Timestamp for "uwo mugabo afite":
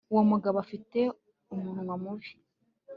0.11-0.99